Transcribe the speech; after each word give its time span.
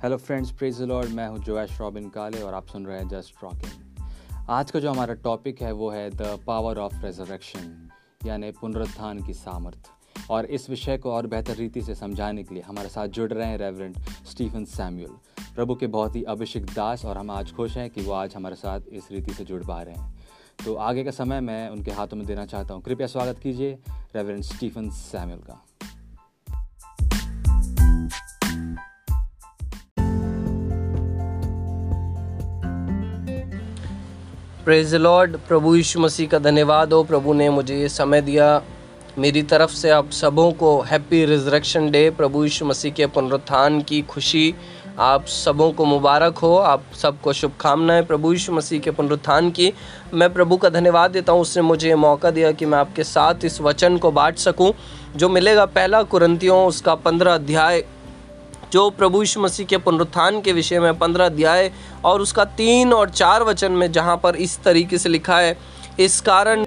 Hello 0.00 0.16
friends 0.16 0.50
praise 0.50 0.80
Lord 0.82 1.10
मैं 1.10 1.26
हूँ 1.28 1.38
जोएश 1.38 1.80
robin 1.80 2.08
काले 2.08 2.40
और 2.42 2.54
आप 2.54 2.66
सुन 2.66 2.86
रहे 2.86 2.98
हैं 2.98 3.08
जस्ट 3.08 3.42
रॉकिंग 3.44 4.46
आज 4.50 4.70
का 4.70 4.80
जो 4.80 4.90
हमारा 4.90 5.14
टॉपिक 5.14 5.60
है, 5.62 5.72
वो 5.72 5.90
है 5.90 6.08
द 6.10 6.38
पावर 6.46 6.78
ऑफ़ 6.78 6.94
रेजरेक्शन 7.02 7.90
यानी 8.26 8.50
पुनरुत्थान 8.50 9.22
की 9.22 9.34
सामर्थ्य। 9.34 10.24
और 10.30 10.46
इस 10.46 10.68
विषय 10.70 10.98
को 10.98 11.12
और 11.12 11.26
बेहतर 11.26 11.56
रीति 11.56 11.82
से 11.82 11.94
समझाने 11.94 12.42
के 12.42 12.54
लिए 12.54 12.62
हमारे 12.62 12.88
साथ 12.88 13.08
जुड़ 13.08 13.32
रहे 13.32 13.48
हैं 13.48 13.58
रेवरेंट 13.58 13.98
स्टीफन 14.26 14.64
सैम्यूल 14.64 15.16
प्रभु 15.54 15.74
के 15.74 15.86
बहुत 15.86 16.16
ही 16.16 16.22
अभिषेक 16.22 16.64
दास, 16.64 17.04
और 17.04 17.18
हम 17.18 17.30
आज 17.30 17.52
खुश 17.52 17.76
हैं 17.76 17.88
कि 17.90 18.02
वो 18.02 18.12
आज 18.12 18.36
हमारे 18.36 18.56
साथ 18.56 18.80
इस 18.92 19.12
रीति 19.12 19.34
से 19.34 19.44
जुड़ 19.44 19.62
पा 19.64 19.82
रहे 19.82 19.94
हैं। 19.94 20.14
तो 20.64 20.74
आगे 20.74 21.04
का 21.04 21.10
समय 21.10 21.40
मैं 21.40 21.68
उनके 21.68 21.90
हाथों 21.90 22.16
में 22.16 22.26
देना 22.26 22.46
चाहता 22.46 22.74
हूँ। 22.74 22.82
कृपया 22.82 23.06
स्वागत 23.06 23.38
कीजिए 23.38 23.78
रेवरेंट 24.16 24.44
स्टीफन 24.44 24.90
सैम्यूल 24.90 25.40
का। 25.40 25.64
प्रेज 34.64 34.94
लॉर्ड 34.94 35.36
प्रभु 35.48 35.74
यीशु 35.76 36.00
मसीह 36.00 36.28
का 36.28 36.38
धन्यवाद 36.38 36.92
हो। 36.92 37.02
प्रभु 37.04 37.32
ने 37.32 37.48
मुझे 37.50 37.76
ये 37.76 37.88
समय 37.88 38.20
दिया। 38.20 38.62
मेरी 39.18 39.42
तरफ़ 39.42 39.70
से 39.70 39.90
आप 39.90 40.10
सबों 40.10 40.50
को 40.52 40.80
हैप्पी 40.80 41.24
रिजरेक्शन 41.24 41.90
डे 41.90 42.10
प्रभु 42.10 42.42
यीशु 42.44 42.64
मसीह 42.64 42.92
के 42.92 43.06
पुनरुत्थान 43.06 43.80
की 43.82 44.00
खुशी 44.02 44.54
आप 44.98 45.26
सबों 45.26 45.70
को 45.72 45.84
मुबारक 45.84 46.38
हो। 46.38 46.54
आप 46.56 46.82
सबको 47.02 47.32
शुभकामनाएँ 47.32 48.02
प्रभु 48.02 48.32
यीशु 48.32 48.52
मसीह 48.52 48.80
के 48.80 48.90
पुनरुत्थान 48.90 49.50
की। 49.50 49.72
मैं 50.14 50.32
प्रभु 50.32 50.56
का 50.56 50.68
धन्यवाद 50.68 51.10
देता 51.10 51.32
हूँ। 51.32 51.40
उसने 51.40 51.62
मुझे 51.62 51.88
ये 51.88 51.94
मौका 51.94 52.30
दिया 52.30 52.52
कि 52.52 52.66
मैं 52.66 52.78
आपके 52.78 53.04
साथ 53.04 53.44
इस 53.44 53.60
वचन 53.60 53.96
को 53.98 54.10
बांट 54.10 54.38
सकूँ। 54.38 54.72
जो 55.16 55.28
मिलेगा 55.28 55.64
पहला 55.64 56.02
कुरंतियों, 56.02 56.66
उसका 56.66 56.94
पंद्रह 56.94 57.34
अध्याय 57.34 57.84
जो 58.72 58.88
प्रभु 58.90 59.20
यीशु 59.22 59.40
मसीह 59.40 59.66
के 59.66 59.78
पुनरुत्थान 59.78 60.40
के 60.40 60.52
विषय 60.52 60.80
में 60.80 60.98
पंद्रह 60.98 61.26
अध्याय 61.26 61.70
और 62.04 62.20
उसका 62.20 62.44
तीन 62.56 62.92
और 62.92 63.10
चार 63.10 63.42
वचन 63.42 63.72
में 63.72 63.90
जहाँ 63.92 64.16
पर 64.16 64.36
इस 64.36 64.58
तरीके 64.62 64.98
से 64.98 65.08
लिखा 65.08 65.38
है, 65.38 65.56
इस 66.00 66.20
कारण 66.20 66.64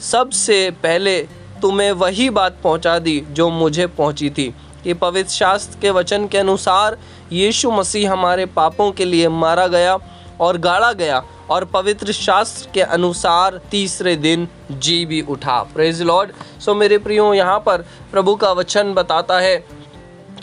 सबसे 0.00 0.70
पहले 0.82 1.18
तुम्हें 1.62 1.90
वही 1.92 2.28
बात 2.30 2.58
पहुँचा 2.64 2.98
दी 2.98 3.20
जो 3.30 3.48
मुझे 3.50 3.86
पहुँची 3.88 4.30
थी। 4.30 4.54
कि 4.84 4.94
पवित्र 4.94 5.32
शास्त्र 5.32 5.78
के 5.80 5.90
वचन 5.90 6.26
के 6.26 6.38
अनुसार 6.38 6.96
यीशु 7.32 7.70
मसीह 7.70 8.10
हमारे 8.12 8.44
पापों 8.46 8.90
के 8.92 9.04
लिए 9.04 9.28
मारा 9.28 9.66
गया 9.66 9.96
और 10.40 10.58
गाड़ा 10.58 10.92
गया 10.92 11.22
और 11.50 11.64
पवित्र 11.64 12.12
शास्त्र 12.12 12.68
के 12.74 12.82
अनुसार 12.82 13.60
तीसरे 13.70 14.14
दिन 14.16 14.46
जी 14.72 15.04
भी 15.06 15.20
उठा। 15.22 15.58
प्रेज 15.74 16.02
लॉर्ड 16.02 16.30
सो 16.60 16.74
मेरे 16.74 16.98
प्रियो, 16.98 17.32
यहाँ 17.34 17.58
पर 17.58 17.84
प्रभु 18.12 18.34
का 18.34 18.52
वचन 18.52 18.92
बताता 18.94 19.38
है 19.40 19.56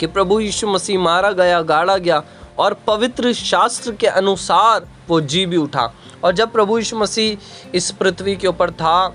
कि 0.00 0.06
प्रभु 0.06 0.38
यीशु 0.40 0.68
मसीह 0.68 0.98
मारा 0.98 1.30
गया, 1.32 1.60
गाड़ा 1.62 1.96
गया 1.96 2.22
और 2.58 2.74
पवित्र 2.86 3.32
शास्त्र 3.32 3.92
के 3.92 4.06
अनुसार 4.06 4.86
वो 5.08 5.20
जी 5.20 5.44
भी 5.46 5.56
उठा। 5.56 5.92
और 6.24 6.32
जब 6.32 6.52
प्रभु 6.52 6.78
यीशु 6.78 6.96
मसीह 6.96 7.70
इस 7.74 7.90
पृथ्वी 7.90 8.36
के 8.36 8.46
ऊपर 8.48 8.70
था, 8.70 9.14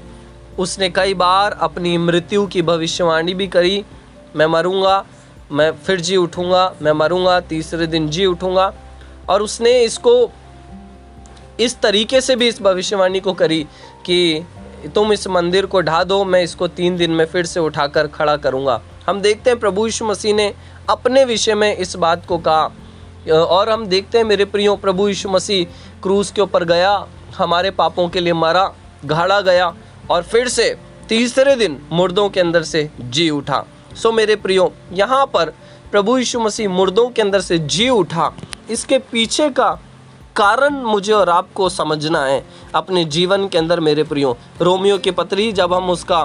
उसने 0.59 0.89
कई 0.89 1.13
बार 1.13 1.51
अपनी 1.51 1.97
मृत्यु 1.97 2.45
की 2.47 2.61
भविष्यवाणी 2.61 3.33
भी 3.33 3.47
करी, 3.47 3.83
मैं 4.35 4.45
मरूँगा, 4.45 5.05
मैं 5.51 5.71
फिर 5.77 5.99
जी 5.99 6.17
उठूँगा, 6.17 6.73
मैं 6.81 6.91
मरूँगा, 6.91 7.39
तीसरे 7.39 7.87
दिन 7.87 8.09
जी 8.09 8.25
उठूँगा। 8.25 8.73
और 9.29 9.41
उसने 9.41 9.79
इसको 9.83 10.29
इस 11.59 11.79
तरीके 11.81 12.21
से 12.21 12.35
भी 12.35 12.47
इस 12.47 12.61
भविष्यवाणी 12.61 13.19
को 13.19 13.33
करी 13.33 13.63
कि 14.05 14.45
तुम 14.95 15.13
इस 15.13 15.27
मंदिर 15.27 15.65
को 15.65 15.81
ढा 15.81 16.03
दो, 16.03 16.23
मैं 16.25 16.41
इसको 16.43 16.67
तीन 16.67 16.97
दिन 16.97 17.11
में 17.11 17.25
फिर 17.25 17.45
से 17.45 17.59
उठाकर 17.59 18.07
खड़ा 18.07 18.35
करूँगा। 18.37 18.81
हम 19.09 19.21
देखते 19.21 19.49
हैं 19.49 19.59
प्रभु 19.59 19.85
यीशु 19.85 20.05
मसीह 20.05 20.33
ने 20.33 20.53
अपने 20.89 21.23
विषय 21.25 21.55
में 21.55 21.75
इस 21.77 21.95
बात 21.95 22.25
को 22.25 22.37
कहा। 22.37 23.31
और 23.33 23.69
हम 23.69 23.85
देखते 23.85 24.17
हैं, 24.17 24.25
मेरे 24.25 24.45
प्रियो, 24.45 24.75
प्रभु 24.75 25.07
यीशु 25.07 25.29
मसीह 25.29 25.65
क्रूज 26.03 26.29
के 26.31 26.41
ऊपर 26.41 26.63
गया, 26.63 26.91
हमारे 27.37 27.71
पापों 27.71 28.07
के 28.09 28.19
लिए 28.19 28.33
मरा, 28.33 28.71
घाड़ा 29.05 29.39
गया 29.41 29.73
और 30.11 30.23
फिर 30.23 30.47
से 30.47 30.75
तीसरे 31.09 31.55
दिन 31.55 31.79
मुर्दों 31.91 32.29
के 32.29 32.39
अंदर 32.39 32.63
से 32.63 32.89
जी 33.01 33.29
उठा। 33.29 33.63
सो 33.95 34.11
मेरे 34.11 34.35
प्रियो, 34.35 34.71
यहाँ 34.93 35.25
पर 35.25 35.53
प्रभु 35.91 36.17
यीशु 36.17 36.39
मसीह 36.39 36.69
मुर्दों 36.69 37.09
के 37.09 37.21
अंदर 37.21 37.41
से 37.41 37.57
जी 37.57 37.89
उठा। 37.89 38.31
इसके 38.69 38.97
पीछे 39.11 39.49
का 39.49 39.71
कारण 40.35 40.75
मुझे 40.83 41.13
और 41.13 41.29
आपको 41.29 41.69
समझना 41.69 42.25
है, 42.25 42.43
अपने 42.75 43.05
जीवन 43.07 43.47
के 43.47 43.57
अंदर 43.57 43.79
मेरे 43.79 44.03
प्रियो। 44.03 44.37
रोमियो 44.61 44.97
की 44.97 45.11
पत्री, 45.11 45.51
जब 45.51 45.73
हम 45.73 45.89
उसका 45.89 46.23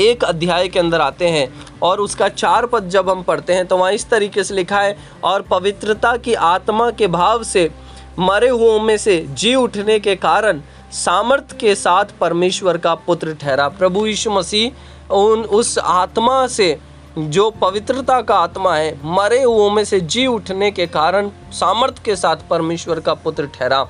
एक 0.00 0.24
अध्याय 0.24 0.68
के 0.68 0.78
अंदर 0.78 1.00
आते 1.00 1.28
हैं 1.28 1.48
और 1.82 2.00
उसका 2.00 2.28
चार 2.28 2.66
पद 2.66 2.88
जब 2.88 3.10
हम 3.10 3.22
पढ़ते 3.22 3.52
हैं 3.52 3.66
तो 3.66 3.76
वहाँ 3.76 3.92
इस 3.92 4.08
तरीके 4.10 4.44
से 4.44 4.54
लिखा 4.54 4.80
है, 4.80 4.96
और 5.24 5.42
पवित्रता 5.42 6.16
की 6.16 6.34
आत्मा 6.34 6.90
के 6.90 7.06
भाव 7.08 7.42
से 7.44 7.70
मरे 8.18 8.48
हुओं 8.48 8.80
में 8.80 8.96
से 8.96 9.18
जी 9.30 9.54
उठने 9.54 9.98
के 10.00 10.14
कारण 10.16 10.60
सामर्थ्य 10.94 11.56
के 11.60 11.74
साथ 11.74 12.18
परमेश्वर 12.20 12.78
का 12.78 12.94
पुत्र 12.96 13.34
ठहरा। 13.34 13.68
प्रभु 13.68 14.06
यीशु 14.06 14.30
मसीह, 14.30 15.14
उन, 15.14 15.40
उस 15.40 15.78
आत्मा 15.78 16.46
से 16.46 16.76
जो 17.18 17.50
पवित्रता 17.52 18.20
का 18.20 18.36
आत्मा 18.36 18.74
है, 18.76 18.98
मरे 19.06 19.42
हुओं 19.42 19.70
में 19.70 19.84
से 19.84 20.00
जी 20.00 20.26
उठने 20.26 20.70
के 20.70 20.86
कारण 20.86 21.30
सामर्थ्य 21.52 22.02
के 22.04 22.16
साथ 22.16 22.48
परमेश्वर 22.50 23.00
का 23.00 23.14
पुत्र 23.14 23.46
ठहरा। 23.54 23.86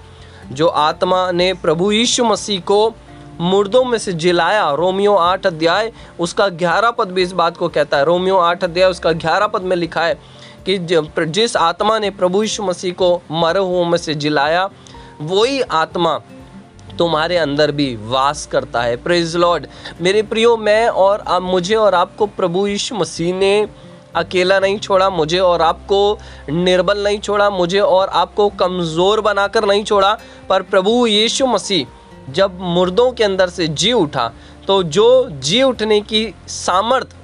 जो 0.52 0.66
आत्मा 0.66 1.30
ने 1.32 1.52
प्रभु 1.54 1.90
यीशु 1.92 2.24
मसीह 2.24 2.60
को 2.60 2.88
मुर्दों 3.40 3.84
में 3.84 3.98
से 3.98 4.12
जिलाया। 4.14 4.70
रोमियो 4.72 5.14
आठ 5.14 5.46
अध्याय, 5.46 5.90
उसका 6.20 6.48
ग्यारह 6.50 6.90
पद 6.90 7.08
भी 7.08 7.22
इस 7.22 7.32
बात 7.32 7.56
को 7.56 7.68
कहता 7.68 7.96
है। 7.96 8.04
रोमियो 8.04 8.36
आठ 8.38 8.64
अध्याय, 8.64 8.90
उसका 8.90 9.12
ग्यारह 9.14 9.46
पद 9.46 9.62
में 9.62 9.76
लिखा 9.76 10.02
है 10.02 10.18
कि 10.66 10.78
जिस 10.78 11.56
आत्मा 11.56 11.98
ने 11.98 12.10
प्रभु 12.12 12.42
यीशु 12.42 12.62
मसीह 12.62 12.92
को 12.92 13.20
मरे 13.32 13.60
हुओं 13.60 13.84
में 13.84 13.98
से 13.98 14.14
जिलाया, 14.16 14.68
वही 15.20 15.60
आत्मा 15.62 16.18
तुम्हारे 16.98 17.36
अंदर 17.36 17.70
भी 17.72 17.94
वास 18.02 18.46
करता 18.46 18.82
है। 18.82 18.96
प्रेज 18.96 19.36
लॉर्ड 19.36 19.66
मेरे 20.00 20.22
प्रियो, 20.22 20.56
मैं 20.56 20.88
और 20.88 21.20
आप, 21.20 21.42
मुझे 21.42 21.74
और 21.74 21.94
आपको 21.94 22.26
प्रभु 22.28 22.66
यीशु 22.66 22.94
मसीह 22.94 23.34
ने 23.34 23.68
अकेला 24.14 24.58
नहीं 24.60 24.78
छोड़ा, 24.78 25.08
मुझे 25.10 25.38
और 25.38 25.62
आपको 25.62 26.18
निर्बल 26.50 27.02
नहीं 27.04 27.18
छोड़ा, 27.18 27.48
मुझे 27.50 27.80
और 27.80 28.08
आपको 28.08 28.48
कमज़ोर 28.50 29.20
बनाकर 29.20 29.64
नहीं 29.64 29.84
छोड़ा, 29.84 30.16
पर 30.48 30.62
प्रभु 30.62 31.06
यीशु 31.06 31.46
मसीह 31.46 31.86
जब 32.30 32.60
मुर्दों 32.60 33.10
के 33.12 33.24
अंदर 33.24 33.48
से 33.48 33.68
जी 33.68 33.92
उठा 33.92 34.30
तो 34.66 34.82
जो 34.82 35.28
जी 35.30 35.62
उठने 35.62 36.00
की 36.00 36.34
सामर्थ 36.48 37.14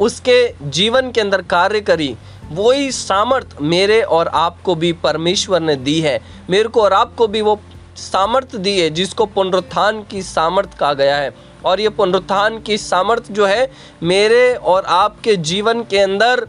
उसके 0.00 0.54
जीवन 0.62 1.10
के 1.10 1.20
अंदर 1.20 1.42
कार्य 1.42 1.80
करी, 1.80 2.16
वही 2.50 2.92
सामर्थ 2.92 3.56
मेरे 3.60 4.00
और 4.02 4.28
आपको 4.28 4.74
भी 4.74 4.92
परमेश्वर 4.92 5.60
ने 5.60 5.76
दी 5.76 6.00
है। 6.00 6.20
मेरे 6.50 6.68
को 6.68 6.82
और 6.82 6.92
आपको 6.92 7.26
भी 7.26 7.40
वो 7.40 7.58
सामर्थ 7.96 8.56
दी 8.56 8.78
है, 8.80 8.90
जिसको 8.90 9.26
पुनरुत्थान 9.26 10.02
की 10.02 10.22
सामर्थ 10.22 10.76
कहा 10.78 10.92
गया 10.92 11.16
है। 11.16 11.34
और 11.64 11.80
ये 11.80 11.88
पुनरुत्थान 11.88 12.58
की 12.58 12.78
सामर्थ 12.78 13.32
जो 13.32 13.46
है, 13.46 13.70
मेरे 14.02 14.54
और 14.54 14.84
आपके 14.84 15.36
जीवन 15.36 15.82
के 15.82 15.98
अंदर 15.98 16.46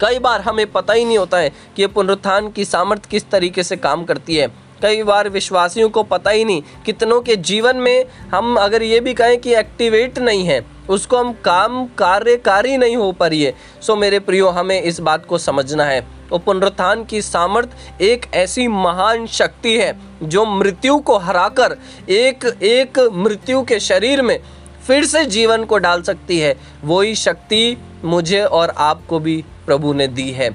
कई 0.00 0.18
बार 0.18 0.40
हमें 0.40 0.66
पता 0.72 0.92
ही 0.92 1.04
नहीं 1.04 1.18
होता 1.18 1.38
है 1.38 1.50
कि 1.76 1.82
ये 1.82 1.88
पुनरुत्थान 1.88 2.50
की 2.50 2.64
सामर्थ 2.64 3.06
किस 3.06 3.30
तरीके 3.30 3.62
से 3.62 3.76
काम 3.76 4.04
करती 4.04 4.36
है। 4.36 4.61
कई 4.82 5.02
बार 5.02 5.28
विश्वासियों 5.28 5.88
को 5.90 6.02
पता 6.04 6.30
ही 6.30 6.44
नहीं 6.44 6.62
कितनों 6.84 7.20
के 7.20 7.36
जीवन 7.38 7.76
में 7.76 8.04
हम 8.30 8.56
अगर 8.56 8.82
ये 8.82 9.00
भी 9.00 9.14
कहें 9.14 9.38
कि 9.38 9.54
एक्टिवेट 9.54 10.18
नहीं 10.18 10.44
है, 10.44 10.60
उसको 10.88 11.16
हम 11.16 11.32
काम 11.44 11.84
कार्यकारी 11.98 12.76
नहीं 12.76 12.96
हो 12.96 13.10
पा 13.12 13.26
रही 13.26 13.42
है 13.42 13.54
सो 13.80 13.96
मेरे 13.96 14.18
प्रियो, 14.20 14.48
हमें 14.48 14.80
इस 14.82 15.00
बात 15.00 15.26
को 15.26 15.38
समझना 15.38 15.84
है। 15.84 16.00
तो 16.30 16.38
पुनरुत्थान 16.38 17.04
की 17.04 17.20
सामर्थ 17.22 18.00
एक 18.00 18.26
ऐसी 18.34 18.66
महान 18.68 19.26
शक्ति 19.28 19.76
है 19.78 19.94
जो 20.22 20.44
मृत्यु 20.46 20.96
को 20.98 21.16
हराकर 21.18 21.76
एक 22.10 22.44
एक 22.62 22.98
मृत्यु 23.14 23.62
के 23.62 23.80
शरीर 23.80 24.22
में 24.22 24.38
फिर 24.86 25.04
से 25.04 25.24
जीवन 25.26 25.64
को 25.64 25.78
डाल 25.78 26.02
सकती 26.02 26.38
है। 26.38 26.54
वही 26.84 27.14
शक्ति 27.14 27.76
मुझे 28.04 28.42
और 28.42 28.72
आपको 28.76 29.18
भी 29.18 29.36
प्रभु 29.66 29.92
ने 29.92 30.06
दी 30.08 30.30
है। 30.30 30.50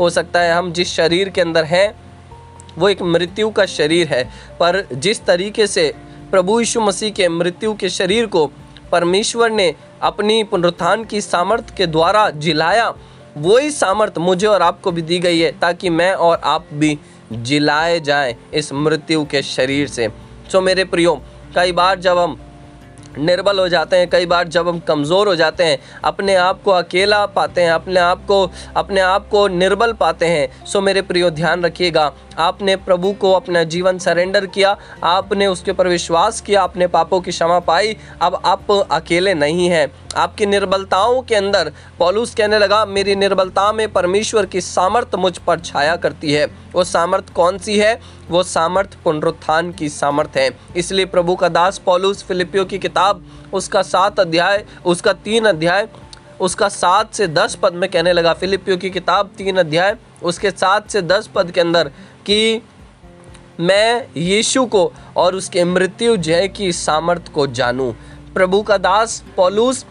हो 0.00 0.08
सकता 0.10 0.40
है 0.40 0.52
हम 0.54 0.72
जिस 0.72 0.88
शरीर 0.88 1.28
के 1.28 1.40
अंदर 1.40 1.64
हैं 1.64 1.88
वो 2.78 2.88
एक 2.88 3.02
मृत्यु 3.02 3.50
का 3.50 3.66
शरीर 3.66 4.06
है। 4.06 4.22
पर 4.60 4.86
जिस 4.92 5.24
तरीके 5.24 5.66
से 5.66 5.92
प्रभु 6.30 6.58
यीशु 6.60 6.80
मसीह 6.80 7.10
के 7.10 7.28
मृत्यु 7.28 7.74
के 7.74 7.88
शरीर 7.88 8.26
को 8.26 8.46
परमेश्वर 8.92 9.50
ने 9.50 9.74
अपनी 10.02 10.42
पुनरुत्थान 10.44 11.04
की 11.04 11.20
सामर्थ्य 11.20 11.74
के 11.76 11.86
द्वारा 11.86 12.28
जिलाया, 12.30 12.92
वही 13.36 13.70
सामर्थ्य 13.70 14.20
मुझे 14.20 14.46
और 14.46 14.62
आपको 14.62 14.90
भी 14.92 15.02
दी 15.02 15.18
गई 15.18 15.38
है 15.38 15.50
ताकि 15.60 15.90
मैं 15.90 16.12
और 16.12 16.40
आप 16.44 16.66
भी 16.72 16.98
जिलाए 17.32 18.00
जाएँ 18.00 18.34
इस 18.54 18.72
मृत्यु 18.72 19.24
के 19.24 19.42
शरीर 19.42 19.88
से। 19.88 20.08
सो 20.52 20.60
मेरे 20.60 20.84
प्रियो, 20.84 21.14
कई 21.54 21.72
बार 21.72 21.98
जब 21.98 22.18
हम 22.18 22.38
निर्बल 23.18 23.58
हो 23.58 23.68
जाते 23.68 23.96
हैं, 23.96 24.08
कई 24.10 24.26
बार 24.26 24.48
जब 24.48 24.68
हम 24.68 24.78
कमज़ोर 24.78 25.28
हो 25.28 25.34
जाते 25.36 25.64
हैं, 25.64 25.78
अपने 26.04 26.34
आप 26.34 26.62
को 26.62 26.70
अकेला 26.70 27.24
पाते 27.26 27.60
हैं, 27.60 27.70
अपने 27.70 28.00
आप 28.00 28.24
को, 28.26 28.50
अपने 28.76 29.00
आप 29.00 29.28
को 29.28 29.46
निर्बल 29.48 29.92
पाते 29.92 30.26
हैं। 30.26 30.64
सो 30.66 30.80
मेरे 30.80 31.02
प्रियो, 31.02 31.30
ध्यान 31.30 31.64
रखिएगा, 31.64 32.12
आपने 32.38 32.76
प्रभु 32.76 33.12
को 33.12 33.32
अपना 33.32 33.62
जीवन 33.64 33.98
सरेंडर 33.98 34.46
किया, 34.46 34.76
आपने 35.04 35.46
उसके 35.46 35.70
ऊपर 35.70 35.88
विश्वास 35.88 36.40
किया 36.40 36.62
अपने 36.62 36.86
पापों 36.86 37.20
की 37.20 37.30
क्षमा 37.30 37.58
पाई, 37.60 37.96
अब 38.22 38.40
आप 38.44 38.70
अकेले 38.92 39.34
नहीं 39.34 39.68
हैं। 39.68 39.90
आपकी 40.16 40.46
निर्बलताओं 40.46 41.20
के 41.22 41.34
अंदर, 41.34 41.70
पॉलूस 41.98 42.34
कहने 42.34 42.58
लगा, 42.58 42.84
मेरी 42.84 43.14
निर्बलता 43.14 43.72
में 43.72 43.92
परमेश्वर 43.92 44.46
की 44.46 44.60
सामर्थ 44.60 45.14
मुझ 45.14 45.36
पर 45.38 45.60
छाया 45.60 45.96
करती 45.96 46.32
है। 46.32 46.46
वो 46.72 46.84
सामर्थ 46.84 47.32
कौन 47.32 47.58
सी 47.58 47.78
है? 47.78 48.00
वो 48.30 48.42
सामर्थ 48.42 48.96
पुनरुत्थान 49.04 49.72
की 49.72 49.88
सामर्थ 49.88 50.36
है। 50.36 50.58
इसलिए 50.76 51.04
प्रभु 51.04 51.36
का 51.36 51.48
दास 51.48 51.78
पॉलूस 51.78 52.22
फिलिपियो 52.22 52.64
की 52.64 52.78
किताब, 52.78 53.24
उसका 53.52 53.82
सात 53.82 54.20
अध्याय, 54.20 54.64
उसका 54.86 55.12
तीन 55.12 55.44
अध्याय, 55.44 55.88
उसका 56.40 56.68
सात 56.68 57.14
से 57.14 57.26
दस 57.26 57.54
पद 57.54 57.72
में 57.72 57.90
कहने 57.90 58.12
लगा। 58.12 58.32
फिलिपियो 58.32 58.76
की 58.76 58.90
किताब, 58.90 59.30
तीन 59.38 59.56
अध्याय, 59.56 59.96
उसके 60.22 60.50
सात 60.50 60.90
से 60.90 61.02
दस 61.02 61.30
पद 61.34 61.50
के 61.50 61.60
अंदर 61.60 61.88
कि 62.26 62.62
मैं 63.60 64.06
यीशु 64.16 64.66
को 64.66 64.92
और 65.16 65.34
उसके 65.34 65.64
मृत्यु 65.64 66.16
जय 66.16 66.48
की 66.48 66.72
सामर्थ 66.72 67.32
को 67.32 67.46
जानूं। 67.46 67.92
प्रभु 68.34 68.62
का 68.62 68.78
दास 68.78 69.24
पॉलूस, 69.36 69.84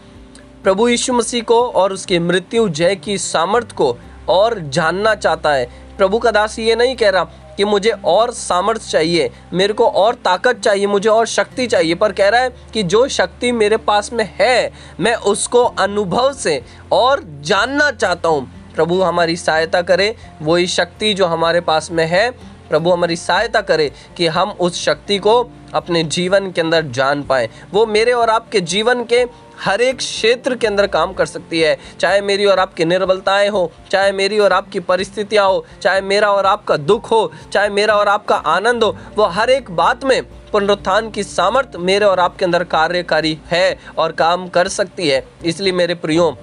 प्रभु 0.64 0.88
यीशु 0.88 1.12
मसीह 1.12 1.42
को 1.42 1.60
और 1.68 1.92
उसके 1.92 2.18
मृत्यु 2.18 2.68
जय 2.68 2.96
की 2.96 3.18
सामर्थ 3.18 3.72
को 3.72 3.96
और 4.28 4.58
जानना 4.60 5.14
चाहता 5.14 5.52
है। 5.52 5.68
प्रभु 5.98 6.18
का 6.18 6.30
दास 6.30 6.58
ये 6.58 6.74
नहीं 6.76 6.96
कह 6.96 7.10
रहा 7.10 7.24
कि 7.56 7.64
मुझे 7.64 7.90
और 7.90 8.32
सामर्थ्य 8.32 8.90
चाहिए, 8.90 9.30
मेरे 9.52 9.72
को 9.72 9.86
और 9.86 10.14
ताकत 10.14 10.60
चाहिए, 10.60 10.86
मुझे 10.86 11.08
और 11.08 11.26
शक्ति 11.26 11.66
चाहिए, 11.66 11.94
पर 11.94 12.12
कह 12.12 12.28
रहा 12.28 12.40
है 12.40 12.52
कि 12.74 12.82
जो 12.82 13.06
शक्ति 13.08 13.52
मेरे 13.52 13.76
पास 13.76 14.12
में 14.12 14.28
है, 14.38 14.70
मैं 15.00 15.14
उसको 15.14 15.62
अनुभव 15.62 16.32
से 16.32 16.62
और 16.92 17.22
जानना 17.40 17.90
चाहता 17.90 18.28
हूँ। 18.28 18.46
प्रभु 18.74 19.00
हमारी 19.02 19.36
सहायता 19.36 19.82
करे, 19.82 20.14
वही 20.42 20.66
शक्ति 20.66 21.12
जो 21.14 21.26
हमारे 21.26 21.60
पास 21.60 21.90
में 21.90 22.06
है। 22.06 22.30
प्रभु 22.68 22.90
हमारी 22.90 23.16
सहायता 23.16 23.60
करे 23.60 23.90
कि 24.16 24.26
हम 24.26 24.50
उस 24.50 24.82
शक्ति 24.84 25.18
को 25.18 25.50
अपने 25.74 26.02
जीवन 26.04 26.50
के 26.52 26.60
अंदर 26.60 26.86
जान 26.86 27.22
पाए। 27.22 27.48
वो 27.72 27.84
मेरे 27.86 28.12
और 28.12 28.30
आपके 28.30 28.60
जीवन 28.60 29.04
के 29.04 29.24
हर 29.60 29.80
एक 29.80 29.96
क्षेत्र 29.96 30.54
के 30.54 30.66
अंदर 30.66 30.86
काम 30.86 31.12
कर 31.12 31.26
सकती 31.26 31.60
है। 31.60 31.76
चाहे 32.00 32.20
मेरी 32.20 32.44
और 32.44 32.58
आपकी 32.58 32.84
निर्बलताएँ 32.84 33.48
हो, 33.48 33.70
चाहे 33.90 34.12
मेरी 34.12 34.38
और 34.38 34.52
आपकी 34.52 34.80
परिस्थितियाँ 34.80 35.46
हो, 35.46 35.64
चाहे 35.82 36.00
मेरा 36.00 36.32
और 36.32 36.46
आपका 36.46 36.76
दुख 36.76 37.10
हो, 37.10 37.32
चाहे 37.52 37.68
मेरा 37.68 37.94
और 37.94 38.08
आपका 38.08 38.36
आनंद 38.36 38.84
हो, 38.84 38.96
वो 39.16 39.24
हर 39.24 39.50
एक 39.50 39.70
बात 39.70 40.04
में 40.04 40.22
पुनरुत्थान 40.52 41.10
की 41.10 41.22
सामर्थ्य 41.22 41.78
मेरे 41.78 42.04
और 42.04 42.20
आपके 42.20 42.44
अंदर 42.44 42.64
कार्यकारी 42.64 43.38
है 43.46 43.78
और 43.98 44.12
काम 44.12 44.48
कर 44.48 44.68
सकती 44.68 45.08
है। 45.08 45.26
इसलिए 45.44 45.72
मेरे 45.72 45.94
प्रियो 45.94 46.36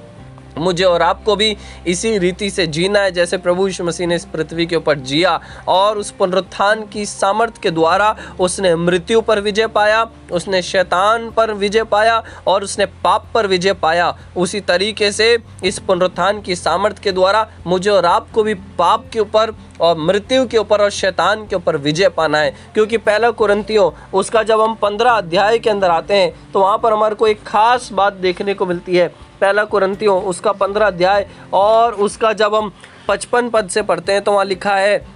मुझे 0.57 0.84
और 0.84 1.02
आपको 1.02 1.36
भी 1.36 1.56
इसी 1.88 2.18
रीति 2.18 2.50
से 2.50 2.66
जीना 2.68 3.00
है, 3.00 3.12
जैसे 3.12 3.38
प्रभु 3.38 3.68
यीशु 3.68 3.84
मसीह 3.84 4.07
ने 4.07 4.16
इस 4.16 4.25
पृथ्वी 4.25 4.66
के 4.66 4.75
ऊपर 4.75 5.00
जिया 5.00 5.40
और 5.68 5.98
उस 5.98 6.12
पुनरुत्थान 6.12 6.86
की 6.86 7.06
सामर्थ्य 7.06 7.60
के 7.63 7.72
द्वारा 7.72 8.16
उसने 8.40 8.75
मृत्यु 8.75 9.22
पर 9.22 9.40
विजय 9.40 9.68
पाया, 9.68 10.06
उसने 10.31 10.62
शैतान 10.62 11.30
पर 11.31 11.54
विजय 11.54 11.84
पाया 11.86 12.22
और 12.48 12.63
उसने 12.63 12.86
पाप 13.04 13.28
पर 13.34 13.48
विजय 13.48 13.74
पाया। 13.75 14.13
उसी 14.38 14.60
तरीके 14.62 15.12
से 15.12 15.38
इस 15.63 15.80
पुनरुत्थान 15.80 16.42
की 16.42 16.56
सामर्थ्य 16.56 17.02
के 17.04 17.12
द्वारा 17.12 17.48
मुझे 17.68 17.90
और 17.90 18.06
आपको 18.06 18.44
भी 18.44 18.54
पाप 18.80 19.06
के 19.13 19.19
ऊपर 19.19 19.54
और 19.81 19.98
मृत्यु 19.98 20.46
के 20.48 20.57
ऊपर 20.57 20.81
और 20.81 20.90
शैतान 20.92 21.46
के 21.48 21.56
ऊपर 21.56 21.78
विजय 21.78 22.10
पाना 22.10 22.38
है। 22.38 22.54
क्योंकि 22.74 22.98
पहला 23.00 23.30
कुरंतियों 23.31 23.92
उसका 24.13 24.44
जब 24.44 24.62
हम 24.62 24.75
पंद्रह 24.75 25.12
अध्याय 25.12 25.60
के 25.60 25.69
अंदर 25.69 25.90
आते 25.90 26.13
हैं 26.13 26.52
तो 26.52 26.60
वहाँ 26.60 26.78
पर 26.78 26.94
हमारे 26.94 27.16
को 27.16 27.28
एक 27.28 27.44
खास 27.44 27.90
बात 27.94 28.13
देखने 28.16 28.54
को 28.54 28.66
मिलती 28.66 28.96
है। 28.96 29.13
पहला 29.42 29.64
कुरंतियों, 29.64 30.22
उसका 30.24 30.52
पंद्रह 30.52 30.88
अध्याय, 30.88 31.28
और 31.54 31.94
उसका 31.94 32.34
जब 32.34 32.56
हम 32.56 32.72
पचपन 33.08 33.50
पद 33.50 33.70
से 33.70 33.82
पढ़ते 33.82 34.12
हैं 34.12 34.22
तो 34.24 34.32
वहाँ 34.32 34.46
लिखा 34.46 34.76
है, 34.76 35.16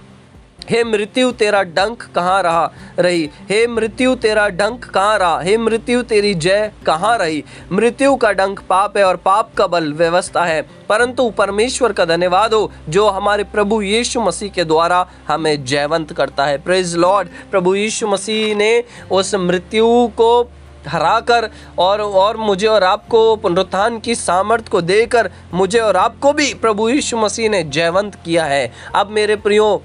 हे 0.70 0.82
मृत्यु 0.84 1.30
तेरा 1.32 1.62
डंक 1.62 2.02
कहाँ 2.14 2.42
रहा 2.42 2.70
रही? 2.98 3.28
हे 3.50 3.66
मृत्यु 3.66 4.14
तेरा 4.14 4.48
डंक 4.48 4.84
कहाँ 4.84 5.18
रहा? 5.18 5.40
हे 5.40 5.56
मृत्यु 5.56 6.02
तेरी 6.02 6.34
जय 6.34 6.70
कहाँ 6.86 7.16
रही? 7.18 7.42
मृत्यु 7.72 8.14
का 8.16 8.32
डंक 8.32 8.60
पाप 8.60 8.96
है 8.96 9.04
और 9.04 9.16
पाप 9.16 9.54
का 9.54 9.66
बल 9.66 9.92
व्यवस्था 9.92 10.44
है। 10.44 10.60
परंतु 10.88 11.28
परमेश्वर 11.30 11.92
का 11.92 12.04
धन्यवाद 12.04 12.54
हो, 12.54 12.70
जो 12.88 13.08
हमारे 13.08 13.44
प्रभु 13.44 13.80
यीशु 13.82 14.20
मसीह 14.20 14.50
के 14.50 14.64
द्वारा 14.64 15.06
हमें 15.28 15.64
जयवंत 15.64 16.12
करता 16.12 16.46
है। 16.46 16.58
प्रेज 16.58 16.94
लॉर्ड 16.96 17.28
प्रभु 17.50 17.74
यीशु 17.74 18.08
मसीह 18.08 18.54
ने 18.54 18.72
उस 19.10 19.34
मृत्यु 19.34 19.86
को 20.16 20.42
हराकर 20.88 21.48
और 21.78 22.00
और 22.00 22.36
मुझे 22.36 22.66
और 22.66 22.84
आपको, 22.84 23.36
पुनरुत्थान 23.36 23.98
की 23.98 24.14
सामर्थ्य 24.14 24.70
को 24.70 24.80
देकर 24.80 25.30
मुझे 25.54 25.78
और 25.78 25.96
आपको 25.96 26.32
भी 26.32 26.52
प्रभु 26.54 26.88
यीशु 26.88 27.16
मसीह 27.16 27.48
ने 27.48 27.62
जयवंत 27.64 28.14
किया 28.14 28.44
है। 28.44 28.72
अब 28.94 29.10
मेरे 29.10 29.36
प्रियो 29.36 29.82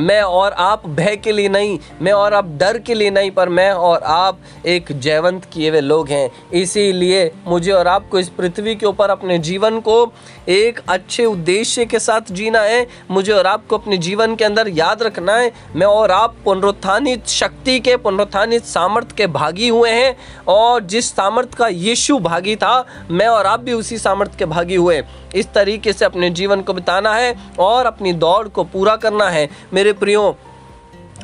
मैं 0.00 0.22
और 0.22 0.52
आप 0.52 0.86
भय 0.86 1.16
के 1.16 1.32
लिए 1.32 1.48
नहीं, 1.48 1.78
मैं 2.02 2.12
और 2.12 2.34
आप 2.34 2.48
डर 2.48 2.78
के 2.78 2.94
लिए 2.94 3.10
नहीं, 3.10 3.30
पर 3.30 3.48
मैं 3.48 3.70
और 3.70 4.02
आप 4.02 4.38
एक 4.66 4.92
जयवंत 4.92 5.44
किए 5.44 5.70
हुए 5.70 5.80
लोग 5.80 6.08
हैं। 6.08 6.30
इसीलिए 6.52 7.30
मुझे 7.46 7.72
और 7.72 7.86
आपको 7.86 8.18
इस 8.18 8.28
पृथ्वी 8.28 8.74
के 8.74 8.86
ऊपर 8.86 9.10
अपने 9.10 9.38
जीवन 9.38 9.80
को 9.80 10.12
एक 10.48 10.80
अच्छे 10.88 11.24
उद्देश्य 11.24 11.84
के 11.84 11.98
साथ 11.98 12.20
जीना 12.30 12.60
है। 12.60 12.86
मुझे 13.10 13.32
और 13.32 13.46
आपको 13.46 13.78
अपने 13.78 13.96
जीवन 13.98 14.36
के 14.36 14.44
अंदर 14.44 14.68
याद 14.68 15.02
रखना 15.02 15.36
है। 15.36 15.52
मैं 15.76 15.86
और 15.86 16.10
आप 16.10 16.36
पुनरुत्थानित 16.44 17.26
शक्ति 17.26 17.80
के, 17.80 17.96
पुनरुत्थानित 17.96 18.64
सामर्थ्य 18.64 19.14
के 19.16 19.26
भागी 19.26 19.68
हुए 19.68 19.90
हैं 19.90 20.16
और 20.48 20.84
जिस 20.84 21.10
सामर्थ्य 21.10 21.56
का 21.58 21.68
यीशु 21.68 22.18
भागी 22.18 22.56
था, 22.56 22.84
मैं 23.10 23.26
और 23.26 23.46
आप 23.46 23.60
भी 23.60 23.72
उसी 23.72 23.98
सामर्थ्य 23.98 24.36
के 24.38 24.44
भागी 24.44 24.74
हुए 24.74 25.02
इस 25.34 25.52
तरीके 25.52 25.92
से 25.92 26.04
अपने 26.04 26.30
जीवन 26.30 26.60
को 26.60 26.74
बिताना 26.74 27.14
है 27.14 27.34
और 27.58 27.86
अपनी 27.86 28.12
दौड़ 28.12 28.48
को 28.48 28.64
पूरा 28.64 28.94
करना 28.96 29.28
है। 29.28 29.48
मेरे 29.78 29.92
प्रियो, 29.94 30.22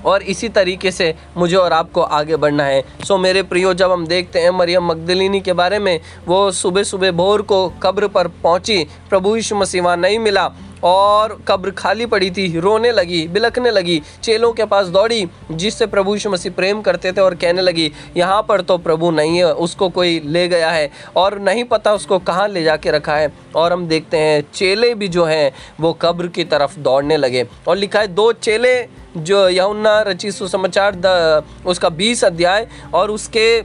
और 0.06 0.22
इसी 0.22 0.48
तरीके 0.48 0.90
से 0.90 1.14
मुझे 1.36 1.56
और 1.56 1.72
आपको 1.72 2.00
आगे 2.00 2.36
बढ़ना 2.36 2.64
है। 2.64 2.82
सो 3.04 3.16
मेरे 3.18 3.42
प्रियो, 3.42 3.72
जब 3.74 3.92
हम 3.92 4.06
देखते 4.06 4.40
हैं 4.40 4.50
मरियम 4.50 4.84
मगदलिनी 4.86 5.40
के 5.40 5.52
बारे 5.52 5.78
में, 5.78 6.00
वो 6.26 6.50
सुबह 6.52 6.82
सुबह 6.82 7.10
भोर 7.12 7.42
को 7.42 7.68
कब्र 7.82 8.08
पर 8.08 8.28
पहुँची, 8.42 8.84
प्रभु 9.10 9.34
यीशु 9.36 9.56
मसीह 9.56 9.94
नहीं 9.96 10.18
मिला। 10.18 10.46
और 10.84 11.38
कब्र 11.48 11.70
खाली 11.70 12.06
पड़ी 12.06 12.30
थी, 12.30 12.60
रोने 12.60 12.90
लगी, 12.92 13.26
बिलखने 13.28 13.70
लगी, 13.70 14.00
चेलों 14.22 14.52
के 14.52 14.64
पास 14.64 14.86
दौड़ी, 14.86 15.26
जिससे 15.50 15.86
प्रभु 15.86 16.14
यीशु 16.14 16.30
मसीह 16.30 16.52
प्रेम 16.52 16.80
करते 16.82 17.12
थे 17.12 17.20
और 17.20 17.34
कहने 17.34 17.62
लगी, 17.62 17.90
यहाँ 18.16 18.42
पर 18.42 18.60
तो 18.60 18.78
प्रभु 18.78 19.10
नहीं 19.10 19.36
है, 19.36 19.52
उसको 19.54 19.88
कोई 19.88 20.20
ले 20.20 20.46
गया 20.48 20.70
है 20.70 20.90
और 21.16 21.38
नहीं 21.38 21.64
पता 21.64 21.94
उसको 21.94 22.18
कहाँ 22.20 22.48
ले 22.48 22.62
जाके 22.62 22.90
रखा 22.90 23.16
है। 23.16 23.32
और 23.56 23.72
हम 23.72 23.86
देखते 23.88 24.16
हैं, 24.16 24.44
चेले 24.54 24.94
भी 24.94 25.08
जो 25.08 25.24
हैं, 25.24 25.52
वो 25.80 25.92
कब्र 25.92 26.28
की 26.28 26.44
तरफ़ 26.44 26.78
दौड़ने 26.78 27.16
लगे। 27.16 27.46
और 27.68 27.76
लिखा 27.76 28.00
है, 28.00 28.06
दो 28.08 28.32
चेले 28.32 28.74
जो 29.16 29.48
यमुना 29.48 30.00
रची 30.02 30.30
सुसमाचार 30.32 31.42
उसका 31.66 31.88
बीस 31.90 32.24
अध्याय 32.24 32.66
और 32.94 33.10
उसके 33.10 33.62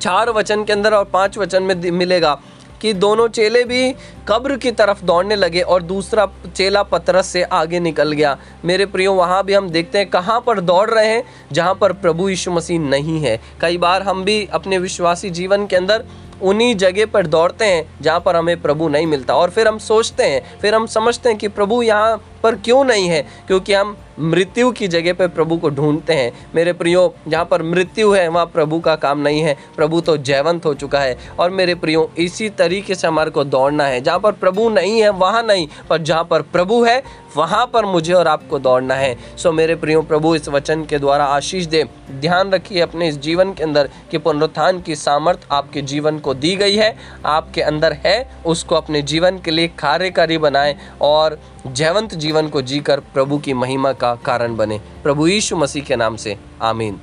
चार 0.00 0.30
वचन 0.30 0.64
के 0.64 0.72
अंदर 0.72 0.94
और 0.94 1.04
पाँच 1.04 1.36
वचन 1.38 1.62
में 1.62 1.90
मिलेगा। 1.90 2.38
कि 2.84 2.92
दोनों 2.94 3.26
चेले 3.28 3.62
भी 3.64 3.94
कब्र 4.28 4.56
की 4.56 4.70
तरफ़ 4.70 5.04
दौड़ने 5.04 5.36
लगे 5.36 5.60
और 5.60 5.82
दूसरा 5.82 6.26
चेला 6.46 6.82
पतरस 6.82 7.26
से 7.26 7.42
आगे 7.42 7.80
निकल 7.80 8.12
गया। 8.12 8.36
मेरे 8.64 8.86
प्रियो, 8.86 9.12
वहाँ 9.12 9.42
भी 9.44 9.54
हम 9.54 9.68
देखते 9.70 9.98
हैं 9.98 10.08
कहाँ 10.10 10.40
पर 10.40 10.60
दौड़ 10.60 10.90
रहे 10.90 11.06
हैं, 11.06 11.22
जहाँ 11.52 11.74
पर 11.74 11.92
प्रभु 11.94 12.28
यीशु 12.28 12.50
मसीह 12.50 12.80
नहीं 12.80 13.20
है। 13.20 13.38
कई 13.60 13.78
बार 13.78 14.02
हम 14.02 14.22
भी 14.24 14.46
अपने 14.52 14.78
विश्वासी 14.78 15.30
जीवन 15.30 15.66
के 15.66 15.76
अंदर 15.76 16.04
उन्हीं 16.42 16.74
जगह 16.76 17.06
पर 17.06 17.26
दौड़ते 17.26 17.64
हैं, 17.64 17.84
जहाँ 18.02 18.20
पर 18.20 18.36
हमें 18.36 18.60
प्रभु 18.62 18.88
नहीं 18.88 19.06
मिलता। 19.06 19.34
और 19.34 19.50
फिर 19.50 19.68
हम 19.68 19.78
सोचते 19.78 20.24
हैं, 20.24 20.42
फिर 20.60 20.74
हम 20.74 20.86
समझते 20.86 21.28
हैं 21.28 21.38
कि 21.38 21.48
प्रभु 21.48 21.82
यहाँ 21.82 22.16
पर 22.42 22.54
क्यों 22.54 22.84
नहीं 22.84 23.08
है, 23.08 23.22
क्योंकि 23.46 23.74
हम 23.74 23.96
मृत्यु 24.20 24.70
की 24.70 24.88
जगह 24.88 25.12
पर 25.12 25.28
प्रभु 25.28 25.56
को 25.56 25.70
ढूंढते 25.70 26.12
हैं। 26.12 26.32
मेरे 26.54 26.72
प्रियो, 26.72 27.14
जहाँ 27.28 27.44
पर 27.44 27.62
मृत्यु 27.62 28.12
है, 28.12 28.28
वहाँ 28.28 28.46
प्रभु 28.46 28.80
का 28.80 28.96
काम 28.96 29.18
नहीं 29.18 29.40
है। 29.40 29.56
प्रभु 29.76 30.00
तो 30.00 30.16
जैवंत 30.16 30.66
हो 30.66 30.74
चुका 30.74 31.00
है। 31.00 31.18
और 31.38 31.50
मेरे 31.50 31.74
प्रियो, 31.74 32.10
इसी 32.18 32.48
तरीके 32.48 32.94
से 32.94 33.06
हमारे 33.06 33.30
को 33.30 33.44
दौड़ना 33.44 33.84
है। 33.84 34.00
जहाँ 34.00 34.18
पर 34.18 34.32
प्रभु 34.32 34.68
नहीं 34.68 35.00
है, 35.00 35.08
वहाँ 35.08 35.42
नहीं। 35.42 35.68
पर 35.90 35.98
जहाँ 35.98 36.24
पर 36.24 36.42
प्रभु 36.42 36.84
है 36.84 37.02
वहाँ 37.36 37.66
पर 37.66 37.84
मुझे 37.84 38.12
और 38.12 38.28
आपको 38.28 38.58
दौड़ना 38.58 38.94
है। 38.94 39.16
सो 39.36 39.52
मेरे 39.52 39.74
प्रियो 39.74 40.02
प्रभु, 40.02 40.34
इस 40.34 40.48
वचन 40.48 40.84
के 40.84 40.98
द्वारा 40.98 41.24
आशीष 41.24 41.66
दे। 41.66 41.84
ध्यान 42.10 42.50
रखिए 42.50 42.80
अपने 42.80 43.08
इस 43.08 43.18
जीवन 43.18 43.52
के 43.52 43.62
अंदर 43.62 43.90
कि 44.10 44.18
पुनरुत्थान 44.18 44.80
की 44.80 44.96
सामर्थ 44.96 45.46
आपके 45.52 45.82
जीवन 45.82 46.18
को 46.18 46.34
दी 46.34 46.56
गई 46.56 46.76
है। 46.76 46.96
आपके 47.26 47.62
अंदर 47.62 47.92
है, 47.92 48.30
उसको 48.46 48.74
अपने 48.74 49.02
जीवन 49.02 49.38
के 49.38 49.50
लिए 49.50 49.68
कार्यकारी 49.68 50.38
बनाए 50.38 50.76
और 51.00 51.38
जयवंत 51.66 52.14
जीवन 52.14 52.48
को 52.48 52.62
जीकर 52.62 53.00
प्रभु 53.00 53.38
की 53.38 53.54
महिमा 53.54 53.92
का 53.92 54.14
कारण 54.14 54.56
बने। 54.56 54.80
प्रभु 55.02 55.26
यीशु 55.26 55.56
मसीह 55.56 55.84
के 55.84 55.96
नाम 55.96 56.16
से, 56.16 56.36
आमीन। 56.62 57.00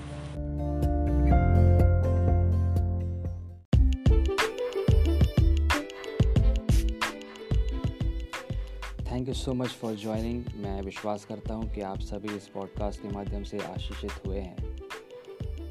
सो 9.42 9.54
मच 9.54 9.68
फॉर 9.68 9.96
ज्वाइनिंग 9.96 10.44
मैं 10.58 10.82
विश्वास 10.82 11.26
करता 11.26 11.54
हूँ 11.54 11.74
कि 11.74 11.82
आप 11.82 12.00
सभी 12.00 12.36
इस 12.36 12.48
पॉडकास्ट 12.48 13.02
के 13.02 13.08
माध्यम 13.08 13.44
से 13.44 13.60
आशीषित 13.60 14.12
हुए 14.28 14.40
हैं। 14.40 14.76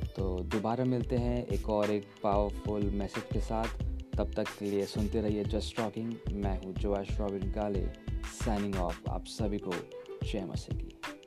तो 0.07 0.41
दोबारा 0.41 0.85
मिलते 0.85 1.17
हैं 1.17 1.47
एक 1.47 1.69
और 1.69 1.91
एक 1.91 2.05
पावरफुल 2.23 2.83
मैसेज 2.83 3.25
के 3.33 3.41
साथ। 3.41 3.67
तब 4.17 4.33
तक 4.35 4.45
के 4.59 4.65
लिए 4.65 4.87
सुनते 4.87 5.21
रहिए 5.21 5.45
जस्ट 5.45 5.77
टॉकिंग 5.77 6.15
मैं 6.33 6.65
हूँ 6.65 6.75
जोश 6.75 7.19
रॉबिन 7.19 7.53
काले 7.53 7.87
साइनिंग 8.25 8.77
ऑफ़ 8.77 9.11
आप 9.11 9.25
सभी 9.27 9.59
को 9.59 9.73
जय 10.33 10.45
मसीह। 10.45 10.79
की 10.79 11.20